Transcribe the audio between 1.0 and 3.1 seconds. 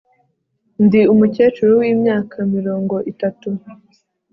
umukecuru wimyaka mirongo